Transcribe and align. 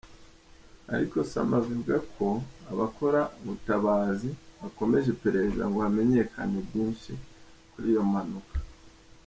Ariko 0.93 1.15
Sami 1.31 1.53
avuga 1.61 1.95
ko 2.13 2.27
abakora 2.71 3.21
ubutabazi 3.39 4.29
bakomeje 4.59 5.07
iperereza 5.11 5.63
ngo 5.67 5.77
hamenyekane 5.85 6.57
byinshi 6.67 7.11
kuri 7.71 7.87
iyo 7.93 8.03
mpanuka. 8.11 8.55